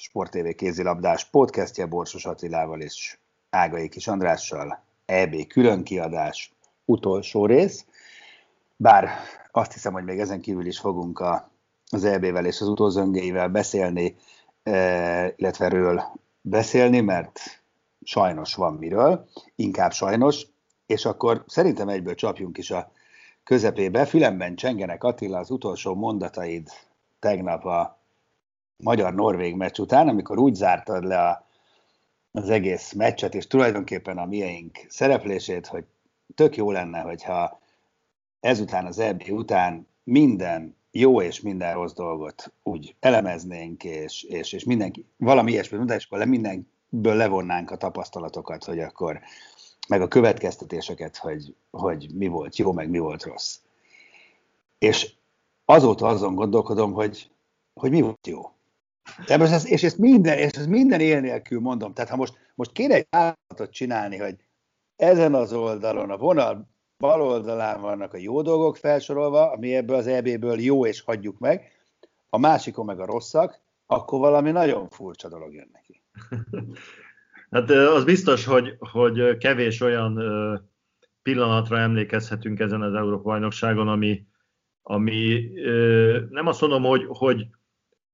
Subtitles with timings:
[0.00, 3.18] Sport TV kézilabdás podcastje Borsos Attilával és
[3.50, 6.52] Ágai Kis Andrással, EB külön kiadás,
[6.84, 7.86] utolsó rész,
[8.76, 9.10] bár
[9.50, 11.50] azt hiszem, hogy még ezen kívül is fogunk a,
[11.90, 14.16] az EB-vel és az utózöngéivel beszélni,
[14.62, 16.02] e, illetve erről
[16.40, 17.40] beszélni, mert
[18.02, 20.46] sajnos van miről, inkább sajnos,
[20.86, 22.92] és akkor szerintem egyből csapjunk is a
[23.44, 24.04] közepébe.
[24.04, 26.68] Fülemben csengenek Attila az utolsó mondataid
[27.18, 27.97] tegnap a
[28.84, 31.46] magyar-norvég meccs után, amikor úgy zártad le a,
[32.32, 35.84] az egész meccset, és tulajdonképpen a miénk szereplését, hogy
[36.34, 37.60] tök jó lenne, hogyha
[38.40, 44.64] ezután az EB után minden jó és minden rossz dolgot úgy elemeznénk, és, és, és
[44.64, 49.20] mindenki, valami ilyesmi, és akkor le, mindenből levonnánk a tapasztalatokat, hogy akkor
[49.88, 53.58] meg a következtetéseket, hogy, hogy mi volt jó, meg mi volt rossz.
[54.78, 55.12] És
[55.64, 57.30] azóta azon gondolkodom, hogy,
[57.74, 58.52] hogy mi volt jó.
[59.26, 61.92] De most ez, és ezt minden, és ezt minden él nélkül mondom.
[61.92, 64.36] Tehát ha most, most kéne egy állatot csinálni, hogy
[64.96, 70.06] ezen az oldalon, a vonal bal oldalán vannak a jó dolgok felsorolva, ami ebből az
[70.06, 71.72] EB-ből jó, és hagyjuk meg,
[72.30, 76.02] a másikon meg a rosszak, akkor valami nagyon furcsa dolog jön neki.
[77.50, 80.20] Hát az biztos, hogy, hogy kevés olyan
[81.22, 84.26] pillanatra emlékezhetünk ezen az Európa-bajnokságon, ami,
[84.82, 85.50] ami
[86.30, 87.46] nem azt mondom, hogy, hogy,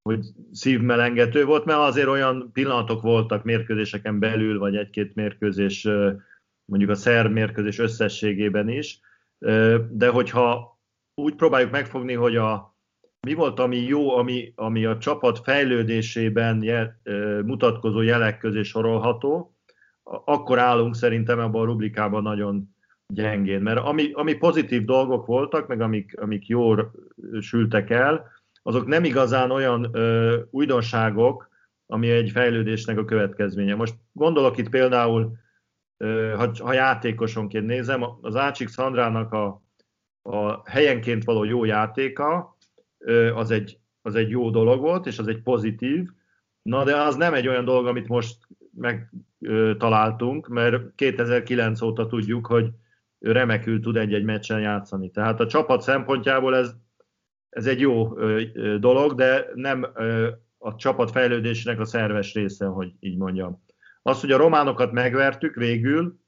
[0.08, 5.88] hogy szívmelengető volt, mert azért olyan pillanatok voltak mérkőzéseken belül, vagy egy-két mérkőzés
[6.64, 9.00] mondjuk a szerb mérkőzés összességében is,
[9.88, 10.78] de hogyha
[11.14, 12.76] úgy próbáljuk megfogni, hogy a,
[13.26, 17.00] mi volt, ami jó, ami, ami a csapat fejlődésében je,
[17.44, 19.56] mutatkozó jelek közé sorolható,
[20.02, 22.74] akkor állunk szerintem ebben a rubrikában nagyon
[23.06, 23.60] gyengén.
[23.60, 26.92] Mert ami, ami pozitív dolgok voltak, meg amik, amik jól
[27.40, 28.32] sültek el,
[28.66, 31.48] azok nem igazán olyan ö, újdonságok,
[31.86, 33.74] ami egy fejlődésnek a következménye.
[33.74, 35.42] Most gondolok itt például
[36.36, 39.62] ha, ha játékosonként nézem, az Ácsik Szandrának a,
[40.22, 42.56] a helyenként való jó játéka,
[43.34, 46.08] az egy, az egy jó dolog volt, és az egy pozitív,
[46.62, 48.36] na de az nem egy olyan dolog, amit most
[48.76, 52.70] megtaláltunk, mert 2009 óta tudjuk, hogy
[53.18, 55.10] remekül tud egy-egy meccsen játszani.
[55.10, 56.74] Tehát a csapat szempontjából ez,
[57.54, 58.08] ez egy jó
[58.78, 59.86] dolog, de nem
[60.58, 63.62] a csapat fejlődésének a szerves része, hogy így mondjam.
[64.02, 66.18] Az, hogy a románokat megvertük végül,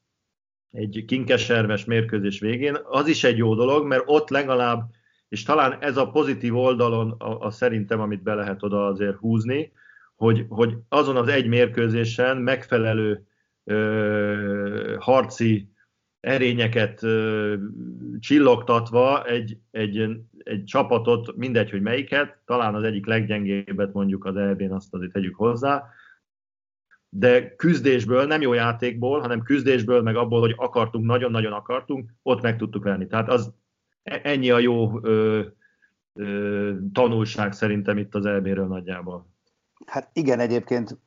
[0.71, 4.91] egy kinkeserves mérkőzés végén, az is egy jó dolog, mert ott legalább,
[5.29, 9.73] és talán ez a pozitív oldalon a, a szerintem, amit be lehet oda azért húzni,
[10.17, 13.27] hogy, hogy azon az egy mérkőzésen megfelelő
[13.65, 15.71] ö, harci
[16.21, 17.01] erényeket
[18.21, 24.73] csillogtatva egy, egy, egy csapatot, mindegy, hogy melyiket, talán az egyik leggyengébbet mondjuk az EB-n,
[24.73, 25.85] azt azért tegyük hozzá,
[27.09, 32.57] de küzdésből, nem jó játékból, hanem küzdésből, meg abból, hogy akartunk, nagyon-nagyon akartunk, ott meg
[32.57, 33.07] tudtuk lenni.
[33.07, 33.53] Tehát az
[34.03, 35.43] ennyi a jó ö,
[36.13, 39.27] ö, tanulság szerintem itt az elméről nagyjából.
[39.87, 40.99] Hát igen, egyébként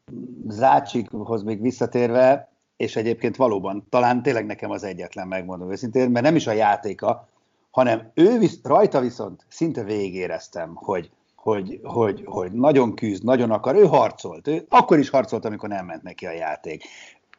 [0.48, 2.49] Zácsikhoz még visszatérve,
[2.80, 7.28] és egyébként valóban, talán tényleg nekem az egyetlen, megmondom őszintén, mert nem is a játéka,
[7.72, 13.76] hanem ő visz, rajta viszont szinte végéreztem, hogy hogy, hogy, hogy nagyon küzd, nagyon akar,
[13.76, 16.84] ő harcolt, ő akkor is harcolt, amikor nem ment neki a játék.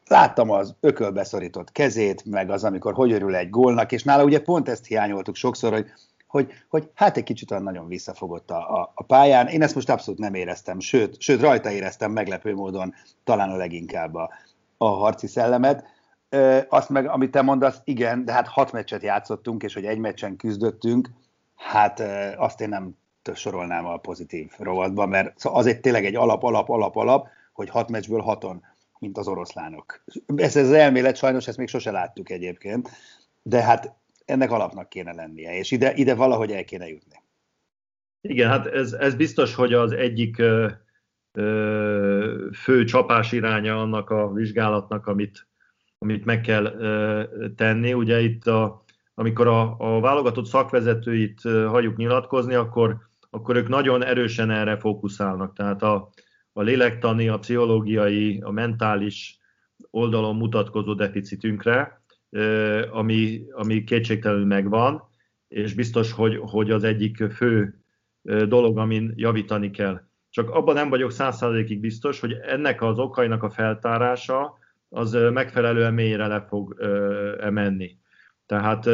[0.07, 4.69] Láttam az ökölbeszorított kezét, meg az, amikor hogy örül egy gólnak, és nála ugye pont
[4.69, 5.87] ezt hiányoltuk sokszor, hogy,
[6.27, 9.47] hogy, hogy hát egy kicsit olyan nagyon visszafogott a, a, a pályán.
[9.47, 12.95] Én ezt most abszolút nem éreztem, sőt, sőt rajta éreztem meglepő módon
[13.25, 14.31] talán a leginkább a,
[14.83, 15.85] a harci szellemet.
[16.69, 20.37] Azt meg, amit te mondasz, igen, de hát hat meccset játszottunk, és hogy egy meccsen
[20.37, 21.11] küzdöttünk,
[21.55, 22.01] hát
[22.37, 22.97] azt én nem
[23.35, 27.91] sorolnám a pozitív rovatba, mert az egy tényleg egy alap, alap, alap, alap, hogy hat
[27.91, 28.65] meccsből haton,
[28.99, 30.05] mint az oroszlánok.
[30.37, 32.91] Ez, ez az elmélet sajnos, ezt még sose láttuk egyébként,
[33.43, 33.95] de hát
[34.25, 37.23] ennek alapnak kéne lennie, és ide, ide valahogy el kéne jutni.
[38.21, 40.43] Igen, hát ez, ez biztos, hogy az egyik
[42.53, 45.49] fő csapás iránya annak a vizsgálatnak, amit,
[45.99, 46.75] amit meg kell
[47.57, 47.93] tenni.
[47.93, 48.85] Ugye itt, a,
[49.15, 52.97] amikor a, a válogatott szakvezetőit hagyjuk nyilatkozni, akkor,
[53.31, 55.55] akkor ők nagyon erősen erre fókuszálnak.
[55.55, 56.11] Tehát a,
[56.53, 59.39] a lélektani, a pszichológiai, a mentális
[59.91, 62.03] oldalon mutatkozó deficitünkre,
[62.91, 65.03] ami, ami kétségtelenül megvan,
[65.49, 67.81] és biztos, hogy, hogy az egyik fő
[68.23, 70.10] dolog, amin javítani kell.
[70.31, 76.27] Csak abban nem vagyok százszázalékig biztos, hogy ennek az okainak a feltárása az megfelelően mélyre
[76.27, 76.77] le fog
[77.41, 77.97] emenni.
[78.47, 78.87] Tehát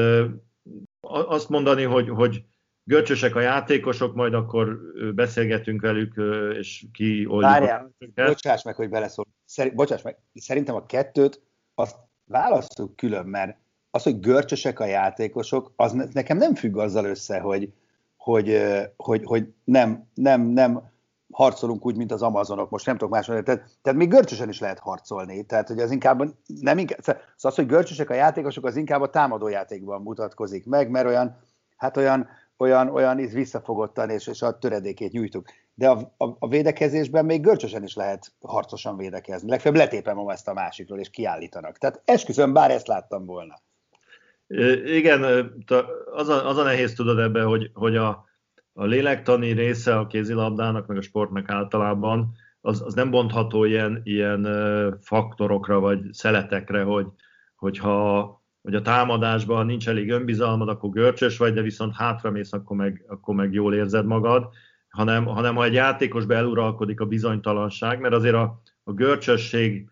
[1.00, 2.44] azt mondani, hogy, hogy
[2.84, 4.78] görcsösek a játékosok, majd akkor
[5.14, 6.14] beszélgetünk velük,
[6.58, 7.40] és oldjuk.
[7.40, 9.26] Várjál, bocsáss meg, hogy beleszól.
[9.44, 11.42] Szeri, bocsáss meg, szerintem a kettőt
[11.74, 13.58] azt választjuk külön, mert
[13.90, 17.72] az, hogy görcsösek a játékosok, az nekem nem függ azzal össze, hogy,
[18.16, 18.60] hogy,
[18.96, 20.90] hogy, hogy nem, nem, nem
[21.30, 24.60] harcolunk úgy, mint az amazonok, most nem tudok más mondani, tehát, tehát még görcsösen is
[24.60, 26.22] lehet harcolni, tehát hogy az inkább,
[26.60, 30.90] nem inkább, szóval az, hogy görcsösek a játékosok, az inkább a támadó játékban mutatkozik meg,
[30.90, 31.36] mert olyan,
[31.76, 32.28] hát olyan,
[32.58, 35.46] olyan, olyan is visszafogottan, és, és a töredékét nyújtuk.
[35.74, 39.50] De a, a, a védekezésben még görcsösen is lehet harcosan védekezni.
[39.50, 41.78] Legfeljebb letépem ezt a másikról, és kiállítanak.
[41.78, 43.60] Tehát esküszöm, bár ezt láttam volna.
[44.84, 45.22] Igen,
[46.12, 48.25] az a, az a nehéz tudod ebbe, hogy, hogy a,
[48.78, 54.46] a lélektani része a kézilabdának, meg a sportnak általában, az, az nem bontható ilyen, ilyen
[55.00, 57.06] faktorokra, vagy szeletekre, hogy,
[57.56, 63.04] hogyha hogy a támadásban nincs elég önbizalmad, akkor görcsös vagy, de viszont hátramész, akkor meg,
[63.08, 64.48] akkor meg jól érzed magad,
[64.88, 69.90] hanem, hanem ha egy játékosba eluralkodik a bizonytalanság, mert azért a, a görcsösség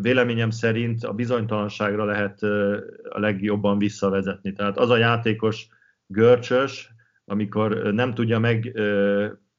[0.00, 2.42] véleményem szerint a bizonytalanságra lehet
[3.08, 4.52] a legjobban visszavezetni.
[4.52, 5.66] Tehát az a játékos
[6.06, 6.91] görcsös,
[7.24, 8.72] amikor nem tudja meg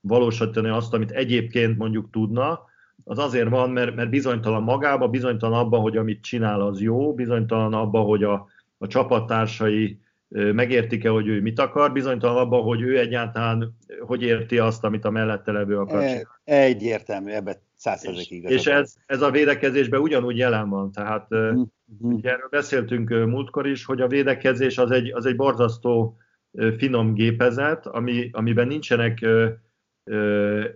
[0.01, 2.59] valósítani azt, amit egyébként mondjuk tudna,
[3.03, 7.73] az azért van, mert, mert bizonytalan magába, bizonytalan abban, hogy amit csinál, az jó, bizonytalan
[7.73, 9.99] abban, hogy a, a csapattársai
[10.29, 15.09] megértik-e, hogy ő mit akar, bizonytalan abban, hogy ő egyáltalán hogy érti azt, amit a
[15.09, 16.27] mellette levő akar csinálni.
[16.43, 21.61] Egyértelmű, ebben százszerzékig És, és ez, ez a védekezésben ugyanúgy jelen van, tehát mm-hmm.
[21.99, 26.17] ugye erről beszéltünk múltkor is, hogy a védekezés az egy, az egy borzasztó
[26.77, 29.25] finom gépezet, ami, amiben nincsenek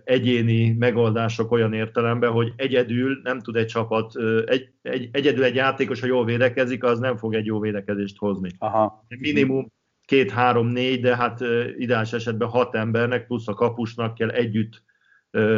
[0.04, 4.12] egyéni megoldások olyan értelemben, hogy egyedül nem tud egy csapat,
[4.46, 8.50] egy, egy, egyedül egy játékos, ha jól védekezik, az nem fog egy jó védekezést hozni.
[8.58, 9.04] Aha.
[9.08, 9.72] Minimum
[10.04, 11.40] két, három, négy, de hát
[11.76, 14.82] ideális esetben hat embernek plusz a kapusnak kell együtt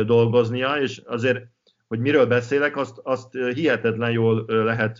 [0.06, 1.46] dolgoznia, és azért,
[1.88, 4.98] hogy miről beszélek, azt, azt hihetetlen jól lehet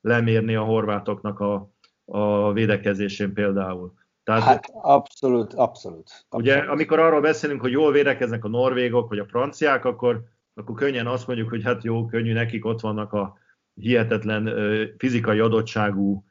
[0.00, 1.70] lemérni a horvátoknak a,
[2.04, 3.94] a védekezésén például.
[4.38, 6.26] Tehát, hát abszolút, abszolút, abszolút.
[6.30, 10.22] Ugye, amikor arról beszélünk, hogy jól védekeznek a norvégok, vagy a franciák, akkor,
[10.54, 13.38] akkor könnyen azt mondjuk, hogy hát jó, könnyű, nekik ott vannak a
[13.74, 14.50] hihetetlen
[14.98, 16.24] fizikai adottságú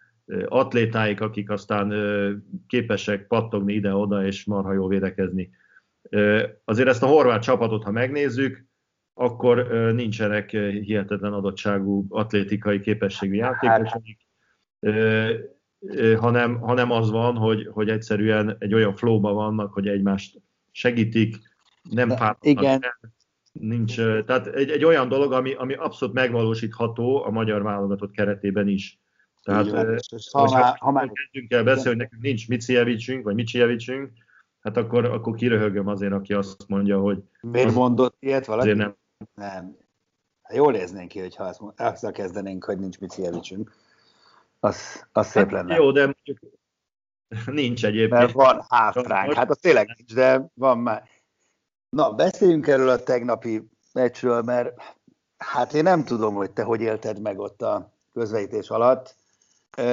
[0.45, 1.93] atlétáik, akik aztán
[2.67, 5.49] képesek pattogni ide-oda, és marha jól védekezni.
[6.65, 8.65] Azért ezt a horvát csapatot, ha megnézzük,
[9.13, 14.01] akkor nincsenek hihetetlen adottságú atlétikai képességű játékosok.
[14.81, 15.57] Hát
[16.17, 21.37] hanem, hanem az van, hogy, hogy egyszerűen egy olyan flowban vannak, hogy egymást segítik,
[21.89, 22.81] nem pártolnak Igen.
[23.51, 28.99] nincs, tehát egy, egy olyan dolog, ami, ami abszolút megvalósítható a magyar válogatott keretében is.
[29.43, 29.99] Tehát, van,
[30.31, 34.11] ha, már, ha már kezdünk el beszélni, hogy nekünk nincs Micievicsünk, vagy Micsievicsünk,
[34.59, 37.23] hát akkor, akkor kiröhögöm azért, aki azt mondja, hogy...
[37.41, 38.73] Miért mondott ilyet valaki?
[38.73, 38.95] Nem.
[39.35, 39.77] nem.
[40.41, 43.71] Hát jól néznénk ki, hogyha azt, azt kezdenénk, hogy nincs Micievicsünk
[44.59, 45.75] az, az szép hát lenne.
[45.75, 46.39] Jó, de mondjuk
[47.45, 48.11] nincs egyébként.
[48.19, 51.09] Mert van hátránk, hát az tényleg nincs, de van már.
[51.89, 54.81] Na, beszéljünk erről a tegnapi meccsről, mert
[55.37, 59.15] hát én nem tudom, hogy te hogy élted meg ott a közvetítés alatt.
[59.71, 59.83] E,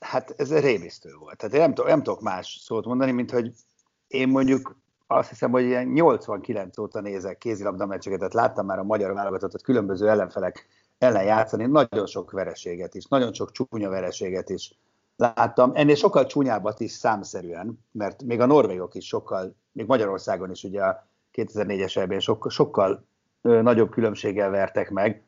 [0.00, 1.36] hát ez rémisztő volt.
[1.36, 3.52] Tehát én nem, nem tudok más szót mondani, mint hogy
[4.06, 4.76] én mondjuk
[5.06, 9.62] azt hiszem, hogy ilyen 89 óta nézek kézilabda meccseket, tehát láttam már a magyar válogatottat
[9.62, 10.66] különböző ellenfelek
[10.98, 14.78] ellen játszani, nagyon sok vereséget is, nagyon sok csúnya vereséget is
[15.16, 15.70] láttam.
[15.74, 20.82] Ennél sokkal csúnyábbat is számszerűen, mert még a norvégok is sokkal, még Magyarországon is ugye
[20.82, 23.04] a 2004-es ebben sokkal, sokkal
[23.40, 25.24] nagyobb különbséggel vertek meg,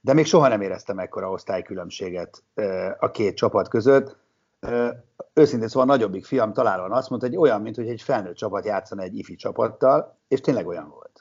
[0.00, 2.42] de még soha nem éreztem ekkora osztálykülönbséget
[2.98, 4.16] a két csapat között.
[4.60, 4.88] Ö,
[5.32, 8.64] őszintén szóval a nagyobbik fiam találóan azt mondta, hogy olyan, mint hogy egy felnőtt csapat
[8.64, 11.11] játszana egy ifi csapattal, és tényleg olyan volt.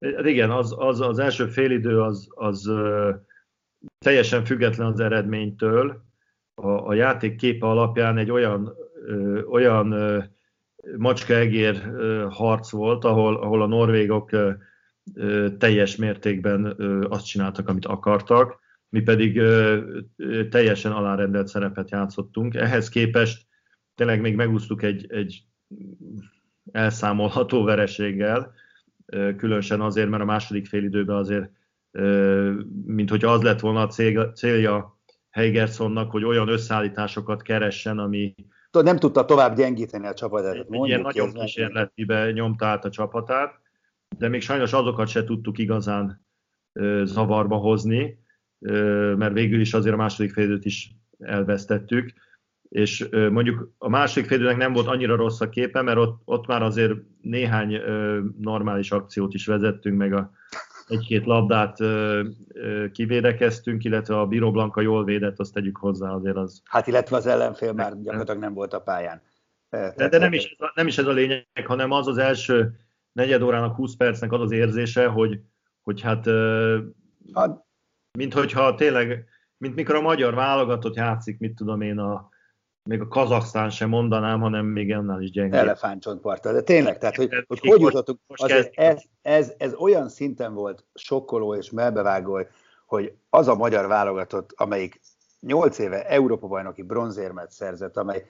[0.00, 2.72] Igen, az, az, az első félidő az, az
[3.98, 6.02] teljesen független az eredménytől.
[6.54, 8.74] A, a játék képe alapján egy olyan,
[9.50, 9.94] olyan
[10.96, 11.92] macskaegér
[12.30, 14.30] harc volt, ahol, ahol a norvégok
[15.58, 16.76] teljes mértékben
[17.08, 19.40] azt csináltak, amit akartak, mi pedig
[20.50, 22.54] teljesen alárendelt szerepet játszottunk.
[22.54, 23.46] Ehhez képest
[23.94, 25.42] tényleg még megúsztuk egy, egy
[26.72, 28.52] elszámolható vereséggel,
[29.36, 31.50] különösen azért, mert a második félidőben azért
[32.84, 34.98] mint hogy az lett volna a célja
[35.30, 38.34] Heigersonnak, hogy olyan összeállításokat keressen, ami
[38.70, 40.66] nem tudta tovább gyengíteni a csapatát.
[40.70, 43.60] Ilyen nagyon kísérletibe nyomta át a csapatát,
[44.18, 46.26] de még sajnos azokat se tudtuk igazán
[47.02, 48.18] zavarba hozni,
[49.16, 52.12] mert végül is azért a második félidőt is elvesztettük,
[52.68, 56.62] és mondjuk a második félidőnek nem volt annyira rossz a képe, mert ott, ott már
[56.62, 57.80] azért néhány
[58.38, 60.30] normális akciót is vezettünk, meg a
[60.88, 66.36] egy-két labdát ö, ö, kivédekeztünk, illetve a Bíró Blanka jól védett, azt tegyük hozzá azért
[66.36, 66.62] az.
[66.64, 69.22] Hát illetve az ellenfél már gyakorlatilag nem volt a pályán.
[69.70, 72.76] De, de nem, is ez a, nem is ez a lényeg, hanem az az első
[73.12, 75.40] negyed órának, 20 percnek az az érzése, hogy,
[75.82, 76.26] hogy hát,
[77.34, 77.64] hát
[78.18, 79.24] mint hogyha tényleg,
[79.56, 82.28] mint mikor a magyar válogatott játszik, mit tudom én, a,
[82.88, 85.58] még a Kazaksztán sem mondanám, hanem még annál is gyengébb.
[85.58, 88.18] Elefántcsontparttal, de tényleg, tehát hogy hogy, hogy jutottunk,
[88.74, 92.40] ez, ez, ez olyan szinten volt sokkoló és melbevágó,
[92.86, 95.00] hogy az a magyar válogatott, amelyik
[95.40, 98.26] 8 éve Európa-bajnoki bronzérmet szerzett, amely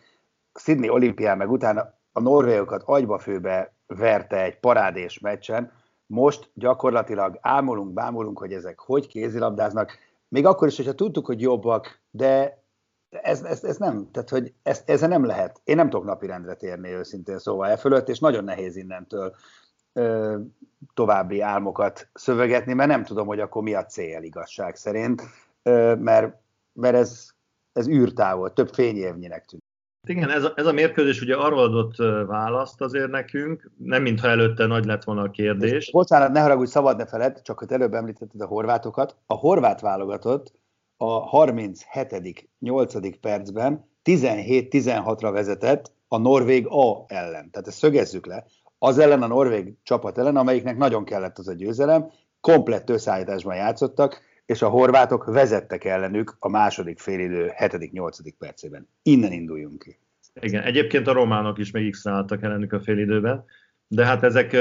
[0.55, 5.73] Sydney olimpián meg utána a norvégokat agyba-főbe verte egy parádés meccsen,
[6.07, 9.99] most gyakorlatilag ámulunk, bámulunk, hogy ezek hogy kézilabdáznak,
[10.29, 12.63] még akkor is, hogyha tudtuk, hogy jobbak, de
[13.11, 15.61] ez, ez, ez nem, tehát hogy ez, ezzel nem lehet.
[15.65, 19.35] Én nem tudok napirendre térni őszintén szóval e fölött, és nagyon nehéz innentől
[19.93, 20.37] ö,
[20.95, 25.23] további álmokat szövegetni, mert nem tudom, hogy akkor mi a cél igazság szerint,
[25.63, 26.37] ö, mert,
[26.73, 27.29] mert ez,
[27.73, 29.67] ez űrtávol, több fényévnyinek tűnik.
[30.09, 31.97] Igen, ez a, ez a mérkőzés ugye arról adott
[32.27, 35.91] választ azért nekünk, nem mintha előtte nagy lett volna a kérdés.
[35.91, 39.17] Bocsánat, ne haragudj, szabad ne feled, csak hogy előbb említetted a horvátokat.
[39.27, 40.53] A horvát válogatott
[40.99, 42.49] a 37.
[42.59, 43.19] 8.
[43.21, 47.51] percben 17-16-ra vezetett a Norvég A ellen.
[47.51, 48.45] Tehát ezt szögezzük le.
[48.79, 54.23] Az ellen a Norvég csapat ellen, amelyiknek nagyon kellett az a győzelem, komplett összeállításban játszottak,
[54.47, 58.33] és a horvátok vezettek ellenük a második félidő 7.-8.
[58.39, 58.89] percében.
[59.03, 59.99] Innen induljunk ki.
[60.41, 63.45] Igen, egyébként a románok is még x ellenük a félidőben,
[63.89, 64.57] de hát ezek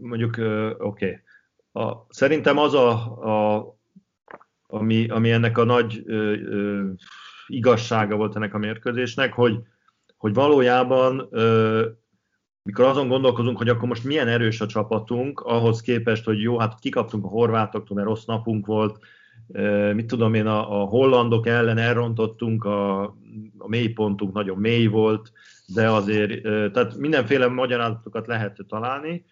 [0.00, 0.36] mondjuk
[0.78, 1.22] oké.
[1.72, 1.92] Okay.
[2.08, 2.90] szerintem az a,
[3.54, 3.75] a
[4.66, 6.84] ami, ami ennek a nagy ö, ö,
[7.46, 9.58] igazsága volt ennek a mérkőzésnek, hogy,
[10.16, 11.86] hogy valójában ö,
[12.62, 16.78] mikor azon gondolkozunk, hogy akkor most milyen erős a csapatunk, ahhoz képest, hogy jó, hát
[16.80, 18.98] kikaptunk a horvátoktól, mert rossz napunk volt,
[19.92, 23.02] mit tudom én, a, a hollandok ellen elrontottunk, a,
[23.58, 25.32] a mélypontunk nagyon mély volt,
[25.66, 26.42] de azért,
[26.72, 29.24] tehát mindenféle magyarázatokat lehet találni,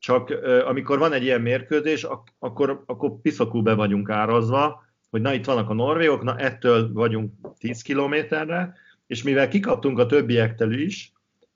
[0.00, 0.30] csak
[0.64, 2.06] amikor van egy ilyen mérkőzés,
[2.38, 7.32] akkor, akkor piszakul be vagyunk árazva, hogy na itt vannak a norvégok, na ettől vagyunk
[7.58, 8.74] 10 kilométerre,
[9.06, 11.12] és mivel kikaptunk a többiektől is,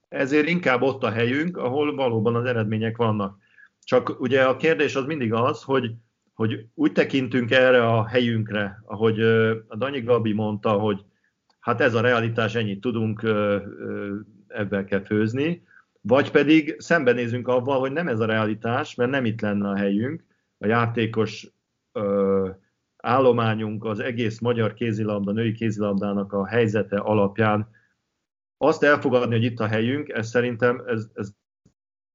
[0.08, 3.38] ezért inkább ott a helyünk, ahol valóban az eredmények vannak.
[3.84, 5.92] Csak ugye a kérdés az mindig az, hogy,
[6.34, 9.20] hogy úgy tekintünk erre a helyünkre, ahogy
[9.68, 11.04] a Danyi Gabi mondta, hogy
[11.60, 13.22] hát ez a realitás, ennyit tudunk,
[14.48, 15.62] ebben kell főzni,
[16.06, 20.24] vagy pedig szembenézünk avval, hogy nem ez a realitás, mert nem itt lenne a helyünk,
[20.58, 21.50] a játékos
[21.92, 22.48] ö,
[22.96, 27.68] állományunk az egész magyar kézilabda, női kézilabdának a helyzete alapján
[28.56, 31.32] azt elfogadni, hogy itt a helyünk, ez szerintem ez, ez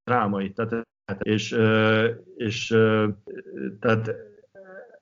[0.04, 0.52] drámai.
[0.52, 0.86] Tehát,
[1.20, 1.58] és,
[2.36, 2.68] és
[3.80, 4.16] tehát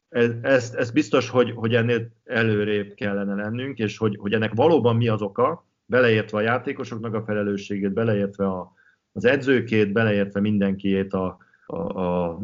[0.10, 4.96] ez, ez, ez biztos, hogy, hogy ennél előrébb kellene lennünk, és hogy, hogy ennek valóban
[4.96, 8.76] mi az oka, beleértve a játékosoknak a felelősségét, beleértve a,
[9.18, 12.40] az edzőkét, beleértve mindenkiét, a, a, a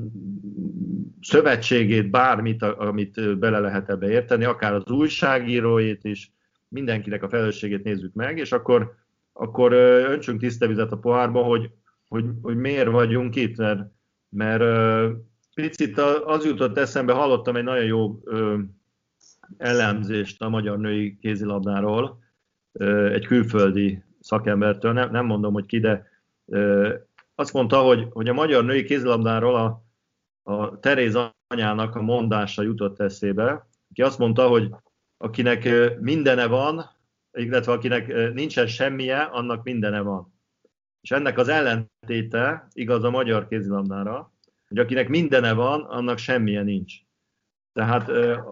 [1.22, 6.32] szövetségét, bármit, amit bele lehet ebbe érteni, akár az újságíróit is,
[6.68, 8.96] mindenkinek a felelősségét nézzük meg, és akkor,
[9.34, 11.70] akkor öntsünk tiszta vizet a pohárba, hogy,
[12.08, 13.82] hogy, hogy miért vagyunk itt, mert,
[14.30, 14.63] mert
[15.56, 18.20] picit az jutott eszembe, hallottam egy nagyon jó
[19.58, 22.20] elemzést a magyar női kézilabdáról,
[23.12, 26.12] egy külföldi szakembertől, nem, nem mondom, hogy ki, de
[27.36, 29.84] azt mondta, hogy, hogy a magyar női kézilabdáról a,
[30.52, 34.70] a Teréz anyának a mondása jutott eszébe, aki azt mondta, hogy
[35.18, 35.70] akinek
[36.00, 36.86] mindene van,
[37.32, 40.34] illetve akinek nincsen semmije, annak mindene van.
[41.02, 44.34] És ennek az ellentéte igaz a magyar kézilabdára,
[44.68, 46.94] hogy akinek mindene van, annak semmilyen nincs.
[47.74, 48.10] Tehát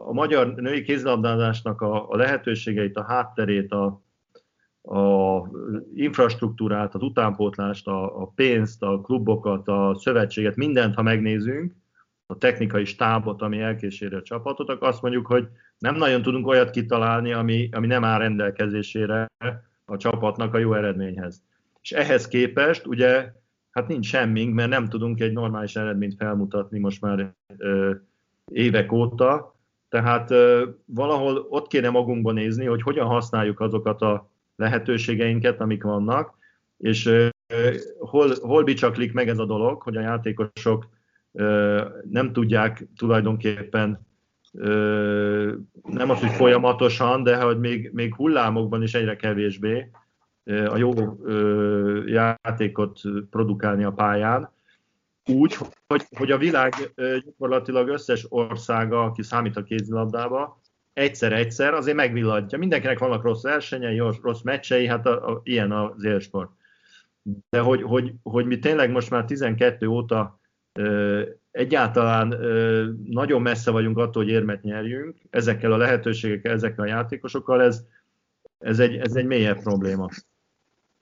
[0.08, 4.02] a magyar női kézilabdázásnak a, a lehetőségeit, a hátterét, a,
[4.84, 5.42] a
[5.96, 11.74] infrastruktúrát, az utánpótlást, a, a pénzt, a klubokat, a szövetséget, mindent, ha megnézünk,
[12.26, 15.48] a technikai stábot, ami elkészíti a csapatot, akkor azt mondjuk, hogy
[15.78, 19.26] nem nagyon tudunk olyat kitalálni, ami, ami nem áll rendelkezésére
[19.86, 21.42] a csapatnak a jó eredményhez.
[21.82, 23.32] És ehhez képest ugye
[23.72, 27.92] hát nincs semmink, mert nem tudunk egy normális eredményt felmutatni most már ö,
[28.52, 29.56] évek óta,
[29.90, 36.38] tehát ö, valahol ott kéne magunkban nézni, hogy hogyan használjuk azokat a lehetőségeinket, amik vannak,
[36.78, 37.30] és
[38.00, 40.90] hol, hol bicsaklik meg ez a dolog, hogy a játékosok
[42.10, 44.08] nem tudják tulajdonképpen
[45.84, 49.90] nem az, hogy folyamatosan, de hogy még, még hullámokban is egyre kevésbé
[50.44, 50.92] a jó
[52.06, 54.52] játékot produkálni a pályán,
[55.26, 60.61] úgy, hogy, hogy a világ gyakorlatilag összes országa, aki számít a kézilabdába,
[60.94, 62.58] egyszer-egyszer azért megvillatja.
[62.58, 66.52] Mindenkinek vannak rossz versenyei, rossz meccsei, hát a, a, ilyen az élsport.
[67.50, 70.40] De hogy, hogy, hogy mi tényleg most már 12 óta
[70.80, 71.22] ö,
[71.52, 77.62] egyáltalán ö, nagyon messze vagyunk attól, hogy érmet nyerjünk, ezekkel a lehetőségekkel, ezekkel a játékosokkal,
[77.62, 77.84] ez,
[78.58, 80.10] ez, egy, ez egy mélyebb probléma.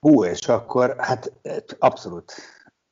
[0.00, 1.32] Hú, és akkor hát
[1.78, 2.32] abszolút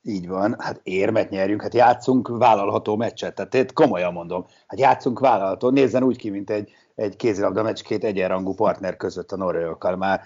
[0.08, 5.18] így van, hát érmet nyerjünk, hát játszunk vállalható meccset, tehát én komolyan mondom, hát játszunk
[5.18, 9.96] vállalható, nézzen úgy ki, mint egy, egy kézilabda meccs két egyenrangú partner között a norvégokkal,
[9.96, 10.20] már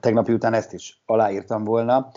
[0.00, 2.10] tegnapi után ezt is aláírtam volna,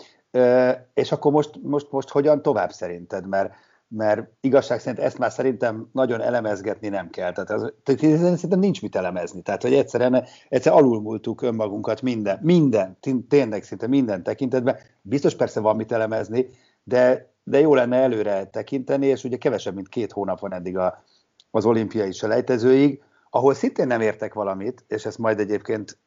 [0.94, 3.52] és akkor most, most, most hogyan tovább szerinted, mert
[3.96, 7.32] mert igazság szerint ezt már szerintem nagyon elemezgetni nem kell.
[7.32, 9.42] Tehát, az, tehát szerintem nincs mit elemezni.
[9.42, 12.98] Tehát, hogy egyszerűen egyszer alulmúltuk önmagunkat minden, minden,
[13.28, 14.76] tényleg szinte minden tekintetben.
[15.02, 16.46] Biztos persze van mit elemezni,
[16.90, 21.04] de, de jó lenne előre tekinteni, és ugye kevesebb, mint két hónap van eddig a,
[21.50, 25.98] az olimpiai selejtezőig, ahol szintén nem értek valamit, és ezt majd egyébként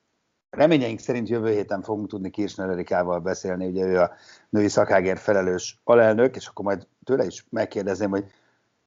[0.49, 4.12] Reményeink szerint jövő héten fogunk tudni Kirchner Erikával beszélni, ugye ő a
[4.49, 8.25] női szakágért felelős alelnök, és akkor majd tőle is megkérdezném, hogy,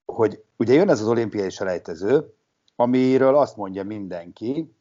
[0.05, 2.33] hogy ugye jön ez az olimpiai selejtező,
[2.75, 4.75] amiről azt mondja mindenki,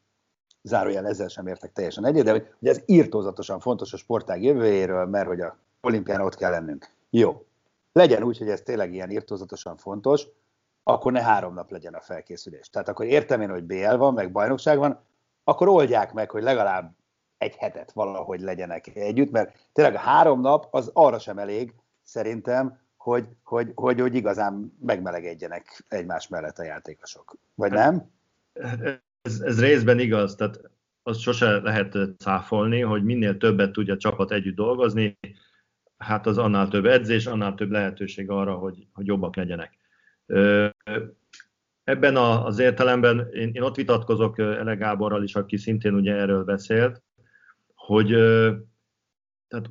[0.63, 5.07] zárójel ezzel sem értek teljesen egyet, de hogy, hogy ez írtózatosan fontos a sportág jövőjéről,
[5.07, 6.96] mert hogy a olimpián ott kell lennünk.
[7.11, 7.47] Jó,
[7.93, 10.27] legyen úgy, hogy ez tényleg ilyen írtózatosan fontos,
[10.83, 12.71] akkor ne három nap legyen a felkészülés.
[12.71, 15.01] Tehát akkor értem én, hogy BL van, meg bajnokság van,
[15.45, 16.95] akkor oldják meg, hogy legalább
[17.39, 22.79] egy hetet valahogy legyenek együtt, mert tényleg a három nap az arra sem elég, szerintem,
[22.97, 27.37] hogy, hogy, hogy, hogy igazán megmelegedjenek egymás mellett a játékosok.
[27.55, 28.11] Vagy nem?
[29.23, 30.61] Ez, ez részben igaz, tehát
[31.03, 35.19] azt sose lehet cáfolni, hogy minél többet tudja a csapat együtt dolgozni,
[35.99, 39.79] hát az annál több edzés, annál több lehetőség arra, hogy, hogy jobbak legyenek.
[41.85, 47.03] Ebben az értelemben én, én ott vitatkozok Ele Gáborral is, aki szintén ugye erről beszélt,
[47.75, 48.09] hogy
[49.49, 49.71] tehát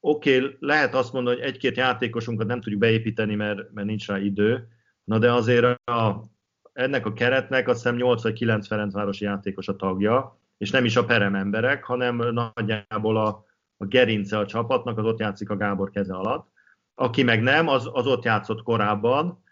[0.00, 4.18] oké, okay, lehet azt mondani, hogy egy-két játékosunkat nem tudjuk beépíteni, mert, mert nincs rá
[4.18, 4.68] idő,
[5.04, 6.24] na de azért a,
[6.72, 10.96] ennek a keretnek azt hiszem 8 vagy 9 Ferencvárosi játékos a tagja, és nem is
[10.96, 13.44] a perem emberek, hanem nagyjából a,
[13.84, 16.48] a gerince a csapatnak, az ott játszik a Gábor keze alatt.
[16.94, 19.42] Aki meg nem, az, az ott játszott korábban,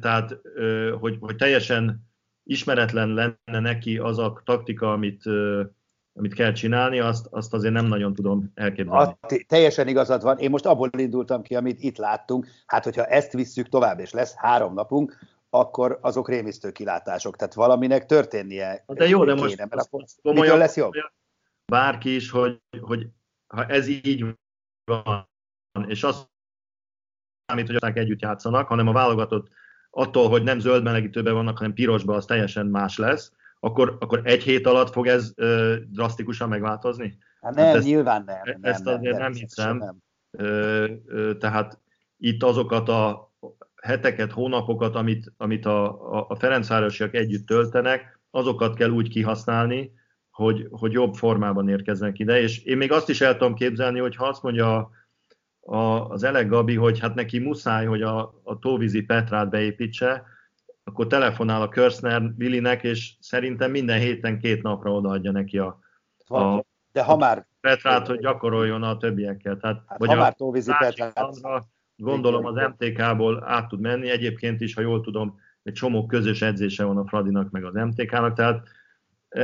[0.00, 0.40] tehát
[1.00, 2.12] hogy, hogy teljesen
[2.44, 5.22] ismeretlen lenne neki az a taktika, amit,
[6.12, 9.16] amit kell csinálni, azt, azt azért nem nagyon tudom elképzelni.
[9.20, 10.38] A, teljesen igazad van.
[10.38, 12.46] Én most abból indultam ki, amit itt láttunk.
[12.66, 15.18] Hát, hogyha ezt visszük tovább, és lesz három napunk,
[15.50, 17.36] akkor azok rémisztő kilátások.
[17.36, 20.92] Tehát valaminek történnie De jó, de kéne, most mert akkor komolyan lesz jobb?
[21.72, 23.06] Bárki is, hogy, hogy
[23.46, 24.36] ha ez így
[24.84, 25.28] van,
[25.86, 26.28] és azt
[27.46, 29.48] számít, hogy aztán együtt játszanak, hanem a válogatott
[29.90, 34.42] attól, hogy nem zöld melegítőben vannak, hanem pirosban, az teljesen más lesz, akkor, akkor egy
[34.42, 37.18] hét alatt fog ez ö, drasztikusan megváltozni?
[37.40, 38.40] Hát nem, hát ezt, nyilván nem.
[38.44, 39.76] nem ezt azért nem, nem hiszem.
[39.76, 39.96] Nem.
[40.30, 41.80] Ö, ö, tehát
[42.16, 43.32] itt azokat a
[43.82, 49.92] heteket, hónapokat, amit, amit a, a, a Ferencvárosiak együtt töltenek, azokat kell úgy kihasználni,
[50.34, 54.16] hogy, hogy jobb formában érkeznek ide, és én még azt is el tudom képzelni, hogy
[54.16, 54.90] ha azt mondja
[55.60, 55.76] a,
[56.08, 60.24] az Elek Gabi, hogy hát neki muszáj, hogy a, a tóvízi Petrát beépítse,
[60.84, 65.78] akkor telefonál a Körszner Willinek, és szerintem minden héten két napra odaadja neki a,
[66.26, 69.56] a de ha már Petrát, hogy gyakoroljon a többiekkel.
[69.56, 71.14] Tehát, hát, vagy ha a már tóvízi Petrát.
[71.96, 76.84] Gondolom az MTK-ból át tud menni, egyébként is, ha jól tudom, egy csomó közös edzése
[76.84, 78.68] van a Fradinak, meg az MTK-nak, tehát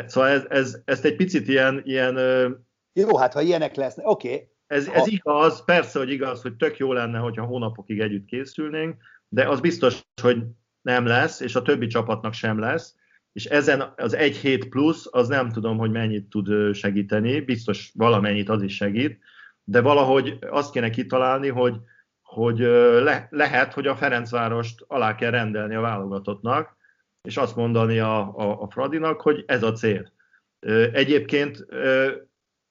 [0.07, 1.83] szóval ez, ez, ezt egy picit ilyen...
[1.85, 2.15] ilyen
[2.93, 6.77] jó, hát ha ilyenek lesznek, oké, okay, ez, ez igaz, persze, hogy igaz, hogy tök
[6.77, 8.97] jó lenne, hogyha hónapokig együtt készülnénk,
[9.29, 10.43] de az biztos, hogy
[10.83, 12.95] nem lesz, és a többi csapatnak sem lesz,
[13.33, 18.49] és ezen az egy hét plusz, az nem tudom, hogy mennyit tud segíteni, biztos valamennyit
[18.49, 19.19] az is segít,
[19.65, 21.77] de valahogy azt kéne kitalálni, hogy,
[22.23, 22.59] hogy
[23.03, 26.77] le, lehet, hogy a Ferencvárost alá kell rendelni a válogatottnak,
[27.23, 30.13] és azt mondani a, a, a Fradinak, hogy ez a cél.
[30.93, 31.67] Egyébként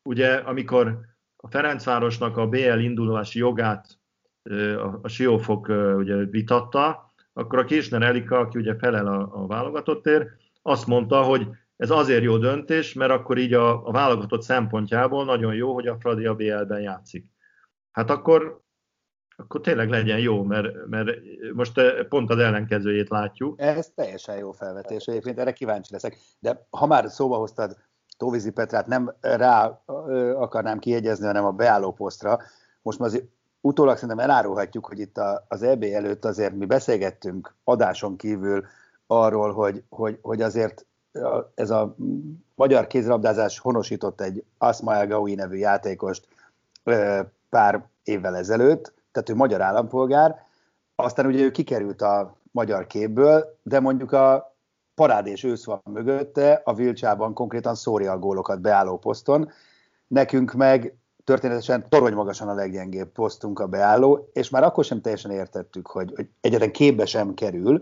[0.03, 0.99] ugye, amikor
[1.35, 3.99] a Ferencvárosnak a BL indulási jogát
[4.43, 10.29] a, a Siófok ugye vitatta, akkor a Kirchner Elika, aki ugye felel a, a válogatottért,
[10.61, 15.53] azt mondta, hogy ez azért jó döntés, mert akkor így a, a válogatott szempontjából nagyon
[15.53, 17.25] jó, hogy a Fradi a BL-ben játszik.
[17.91, 18.61] Hát akkor,
[19.39, 21.09] akkor tényleg legyen jó, mert, mert
[21.53, 23.61] most pont az ellenkezőjét látjuk.
[23.61, 26.17] Ez teljesen jó felvetés, egyébként erre kíváncsi leszek.
[26.39, 27.77] De ha már szóba hoztad
[28.17, 29.81] Tóvizi Petrát, nem rá
[30.35, 32.39] akarnám kiegyezni, hanem a beálló posztra.
[32.81, 33.25] Most már azért
[33.61, 38.65] utólag szerintem elárulhatjuk, hogy itt az EB előtt azért mi beszélgettünk adáson kívül
[39.07, 40.85] arról, hogy, hogy, hogy azért
[41.55, 41.95] ez a
[42.55, 46.27] magyar kézilabdázás honosított egy Asmael Gaui nevű játékost
[47.49, 50.47] pár évvel ezelőtt, tehát ő magyar állampolgár,
[50.95, 54.55] aztán ugye ő kikerült a magyar képből, de mondjuk a
[54.95, 59.51] parád és ősz van mögötte, a Vilcsában konkrétan szórja a gólokat beálló poszton,
[60.07, 60.93] nekünk meg
[61.23, 66.13] történetesen torony magasan a leggyengébb posztunk a beálló, és már akkor sem teljesen értettük, hogy,
[66.15, 67.81] hogy egyetlen képbe sem kerül,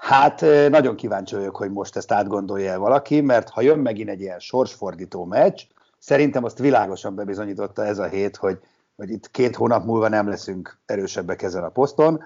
[0.00, 4.20] Hát nagyon kíváncsi vagyok, hogy most ezt átgondolja el valaki, mert ha jön megint egy
[4.20, 5.62] ilyen sorsfordító meccs,
[5.98, 8.58] szerintem azt világosan bebizonyította ez a hét, hogy,
[9.00, 12.22] hogy itt két hónap múlva nem leszünk erősebbek ezen a poszton,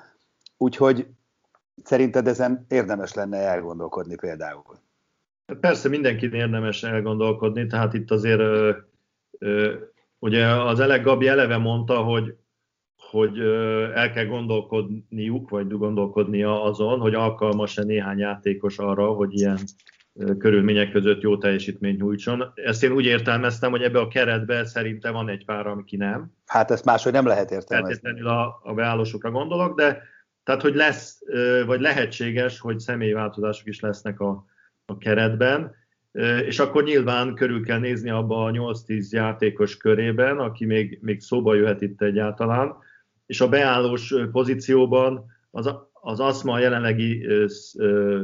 [0.57, 1.07] úgyhogy
[1.83, 4.79] szerinted ezen érdemes lenne elgondolkodni például?
[5.61, 8.77] Persze mindenki érdemes elgondolkodni, tehát itt azért ö,
[9.39, 9.75] ö,
[10.19, 12.37] ugye az Elek Gabi eleve mondta, hogy
[13.11, 13.39] hogy
[13.95, 19.59] el kell gondolkodniuk, vagy gondolkodnia azon, hogy alkalmas-e néhány játékos arra, hogy ilyen
[20.38, 22.53] körülmények között jó teljesítményt nyújtson.
[22.55, 26.33] Ezt én úgy értelmeztem, hogy ebbe a keretbe szerintem van egy pár, aki nem.
[26.46, 27.94] Hát ezt máshogy nem lehet értelmezni.
[27.94, 30.03] Feltétlenül a, a beállósokra gondolok, de
[30.44, 31.18] tehát, hogy lesz,
[31.66, 34.44] vagy lehetséges, hogy személyváltozások is lesznek a,
[34.85, 35.74] a keretben,
[36.46, 41.55] és akkor nyilván körül kell nézni abba a 8-10 játékos körében, aki még, még szóba
[41.55, 42.77] jöhet itt egyáltalán,
[43.27, 45.74] és a beállós pozícióban az,
[46.05, 47.27] az aszma jelenlegi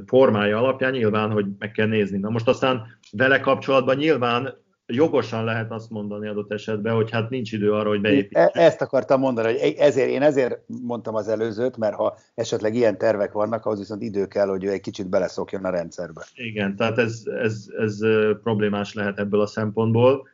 [0.06, 2.18] formája alapján nyilván, hogy meg kell nézni.
[2.18, 4.54] Na most aztán vele kapcsolatban nyilván
[4.86, 8.36] jogosan lehet azt mondani adott esetben, hogy hát nincs idő arra, hogy beépítsük.
[8.36, 12.98] E- ezt akartam mondani, hogy ezért, én ezért mondtam az előzőt, mert ha esetleg ilyen
[12.98, 16.26] tervek vannak, ahhoz viszont idő kell, hogy ő egy kicsit beleszokjon a rendszerbe.
[16.34, 17.98] Igen, tehát ez, ez, ez
[18.42, 20.28] problémás lehet ebből a szempontból,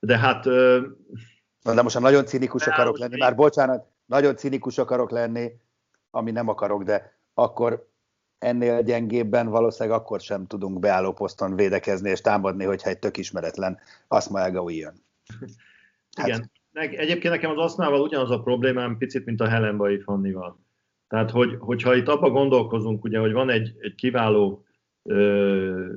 [0.00, 0.44] de hát...
[1.62, 5.50] Na, de most ha nagyon cinikus akarok lenni, már bocsánat, nagyon cinikus akarok lenni,
[6.10, 7.88] ami nem akarok, de akkor
[8.38, 13.78] ennél gyengébben valószínűleg akkor sem tudunk beálló poszton védekezni és támadni, hogyha egy tök ismeretlen
[14.08, 14.94] Asma jön.
[16.16, 16.28] Hát.
[16.28, 16.50] Igen.
[16.72, 20.58] Egyébként nekem az Asznával ugyanaz a problémám picit, mint a Helenbai Fannival.
[21.08, 24.64] Tehát, hogy, hogyha itt abba gondolkozunk, ugye, hogy van egy, egy kiváló
[25.02, 25.92] ö,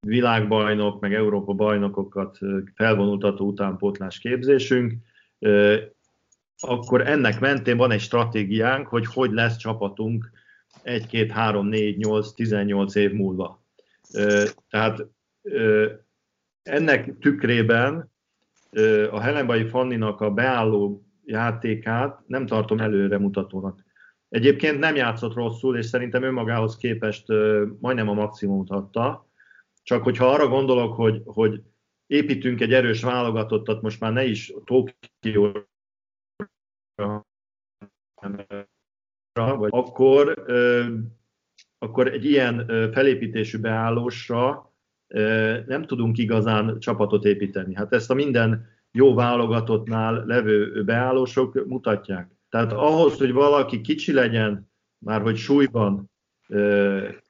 [0.00, 2.38] világbajnok, meg Európa bajnokokat
[2.74, 4.92] felvonultató utánpótlás képzésünk,
[5.38, 5.76] ö,
[6.60, 10.30] akkor ennek mentén van egy stratégiánk, hogy hogy lesz csapatunk
[10.82, 13.64] 1, 2, 3, 4, 8, 18 év múlva.
[14.68, 15.06] Tehát
[16.62, 18.12] ennek tükrében
[19.10, 23.84] a Helenbai Fanninak a beálló játékát nem tartom előre mutatónak.
[24.28, 27.26] Egyébként nem játszott rosszul, és szerintem önmagához képest
[27.80, 29.28] majdnem a maximumot adta.
[29.82, 31.62] Csak hogyha arra gondolok, hogy, hogy
[32.06, 35.68] építünk egy erős válogatottat, most már ne is Tokió
[39.34, 40.44] vagy akkor,
[41.78, 44.72] akkor egy ilyen felépítésű beállósra
[45.66, 47.74] nem tudunk igazán csapatot építeni.
[47.74, 52.30] Hát ezt a minden jó válogatottnál levő beállósok mutatják.
[52.48, 56.10] Tehát ahhoz, hogy valaki kicsi legyen, már hogy súlyban,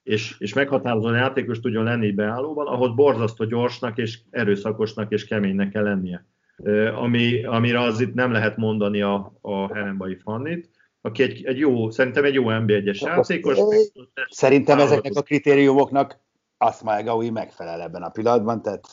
[0.02, 5.82] és, és meghatározó játékos tudjon lenni beállóban, ahhoz borzasztó gyorsnak és erőszakosnak és keménynek kell
[5.82, 6.26] lennie
[6.94, 11.90] ami, amire az itt nem lehet mondani a, a Helenbai Fannit, aki egy, egy jó,
[11.90, 13.58] szerintem egy jó NB1-es játékos.
[14.28, 16.24] Szerintem ezeknek a kritériumoknak
[16.58, 18.84] Asmael Gaui megfelel ebben a pillanatban, tehát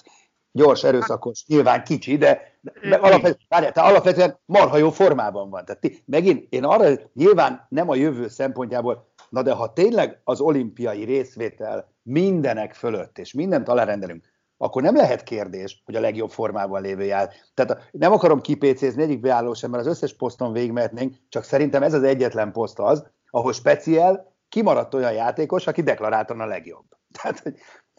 [0.52, 2.58] gyors, erőszakos, nyilván kicsi, de,
[2.90, 5.66] de alapvetően, várjál, alapvetően marha jó formában van.
[5.66, 11.04] Tehát megint én arra, nyilván nem a jövő szempontjából, na de ha tényleg az olimpiai
[11.04, 14.33] részvétel mindenek fölött, és mindent alárendelünk,
[14.64, 17.30] akkor nem lehet kérdés, hogy a legjobb formában lévő jár.
[17.54, 21.94] Tehát nem akarom kipécézni egyik beálló sem, mert az összes poszton végigmehetnénk, csak szerintem ez
[21.94, 26.86] az egyetlen poszt az, ahol speciál kimaradt olyan játékos, aki deklaráltan a legjobb.
[27.22, 27.54] Tehát, hogy...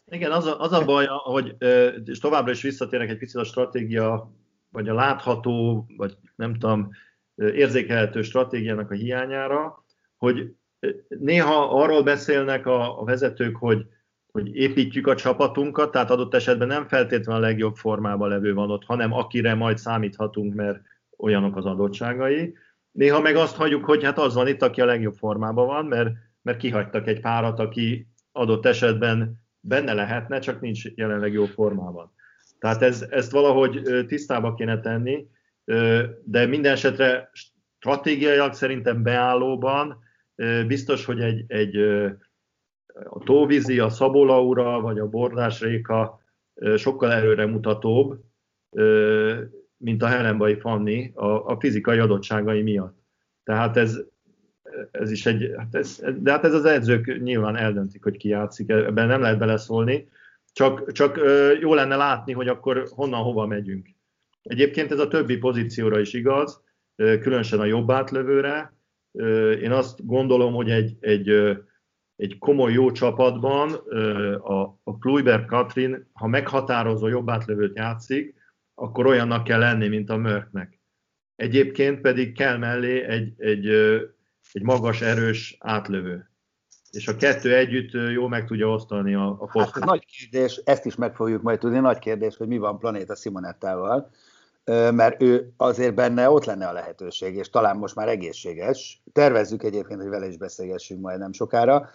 [0.06, 1.56] Igen, az a, az a baj, hogy,
[2.04, 4.30] és továbbra is visszatérnek egy picit a stratégia,
[4.70, 6.90] vagy a látható, vagy nem tudom,
[7.34, 9.84] érzékelhető stratégiának a hiányára,
[10.16, 10.54] hogy
[11.08, 13.86] néha arról beszélnek a, a vezetők, hogy,
[14.34, 18.84] hogy építjük a csapatunkat, tehát adott esetben nem feltétlenül a legjobb formában levő van ott,
[18.84, 20.80] hanem akire majd számíthatunk, mert
[21.16, 22.54] olyanok az adottságai.
[22.92, 26.10] Néha meg azt hagyjuk, hogy hát az van itt, aki a legjobb formában van, mert,
[26.42, 32.12] mert kihagytak egy párat, aki adott esetben benne lehetne, csak nincs jelenleg jó formában.
[32.58, 35.26] Tehát ez, ezt valahogy tisztába kéne tenni,
[36.24, 37.30] de minden esetre
[37.78, 39.98] stratégiailag szerintem beállóban
[40.66, 41.76] biztos, hogy egy, egy
[43.04, 46.20] a tóvízi, a szabolaura vagy a bordás réka
[46.76, 48.20] sokkal előre mutatóbb,
[49.76, 52.98] mint a Helenbai Fanni a, a fizikai adottságai miatt.
[53.44, 54.00] Tehát ez,
[54.90, 58.68] ez is egy, hát ez, de hát ez az edzők nyilván eldöntik, hogy ki játszik,
[58.68, 60.08] ebben nem lehet beleszólni,
[60.52, 61.20] csak, csak
[61.60, 63.86] jó lenne látni, hogy akkor honnan hova megyünk.
[64.42, 66.62] Egyébként ez a többi pozícióra is igaz,
[66.96, 68.72] különösen a jobb átlövőre.
[69.62, 71.56] Én azt gondolom, hogy egy, egy,
[72.16, 73.72] egy komoly jó csapatban
[74.38, 78.34] a, a Kluiber Katrin, ha meghatározó jobb átlövőt játszik,
[78.74, 80.78] akkor olyannak kell lenni, mint a Mörknek.
[81.36, 83.66] Egyébként pedig kell mellé egy, egy,
[84.52, 86.28] egy magas, erős átlövő.
[86.90, 89.74] És a kettő együtt jó meg tudja osztani a, a posztot.
[89.74, 93.14] Hát, nagy kérdés, ezt is meg fogjuk majd tudni, nagy kérdés, hogy mi van Planéta
[93.14, 94.10] Simonettával,
[94.90, 99.02] mert ő azért benne ott lenne a lehetőség, és talán most már egészséges.
[99.12, 101.90] Tervezzük egyébként, hogy vele is beszélgessünk majd nem sokára.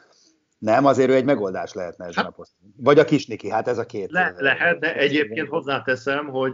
[0.60, 2.74] Nem, azért ő egy megoldás lehetne ezen hát, a poszton.
[2.78, 4.12] Vagy a Kisniki, hát ez a két.
[4.12, 6.54] Le, lehet, de egyébként hozzáteszem, hogy,